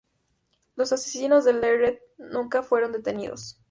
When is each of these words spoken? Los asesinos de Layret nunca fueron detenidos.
Los 0.75 0.91
asesinos 0.93 1.45
de 1.45 1.53
Layret 1.53 2.01
nunca 2.17 2.63
fueron 2.63 2.91
detenidos. 2.91 3.59